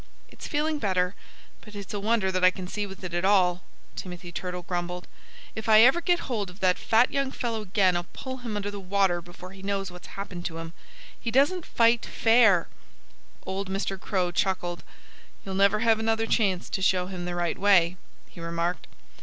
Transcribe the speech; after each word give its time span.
"It's 0.29 0.47
feeling 0.47 0.79
better; 0.79 1.13
but 1.63 1.75
it's 1.75 1.93
a 1.93 1.99
wonder 1.99 2.31
that 2.31 2.43
I 2.43 2.49
can 2.49 2.67
see 2.67 2.87
with 2.87 3.03
it 3.03 3.13
at 3.13 3.23
all," 3.23 3.61
Timothy 3.95 4.31
Turtle 4.31 4.63
grumbled. 4.63 5.07
"If 5.53 5.69
I 5.69 5.81
ever 5.81 6.01
get 6.01 6.21
hold 6.21 6.49
of 6.49 6.59
that 6.59 6.79
fat 6.79 7.11
young 7.11 7.29
fellow 7.31 7.61
again 7.61 7.95
I'll 7.95 8.07
pull 8.11 8.37
him 8.37 8.55
under 8.55 8.71
the 8.71 8.79
water 8.79 9.21
before 9.21 9.51
he 9.51 9.61
knows 9.61 9.91
what's 9.91 10.07
happened 10.17 10.43
to 10.47 10.57
him. 10.57 10.73
He 11.19 11.29
doesn't 11.29 11.67
fight 11.67 12.03
fair." 12.03 12.67
Old 13.45 13.69
Mr. 13.69 13.99
Crow 14.01 14.31
chuckled. 14.31 14.83
"You'll 15.45 15.53
never 15.53 15.81
have 15.81 15.99
another 15.99 16.25
chance 16.25 16.67
to 16.71 16.81
show 16.81 17.05
him 17.05 17.25
the 17.25 17.35
right 17.35 17.55
way," 17.59 17.97
he 18.27 18.39
remarked. 18.41 18.87